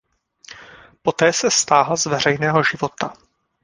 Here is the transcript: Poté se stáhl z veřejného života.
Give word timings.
Poté 1.01 1.33
se 1.33 1.51
stáhl 1.51 1.97
z 1.97 2.05
veřejného 2.05 2.63
života. 2.63 3.13